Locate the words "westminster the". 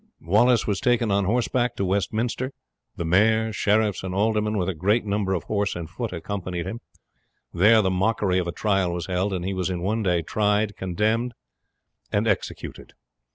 1.85-3.05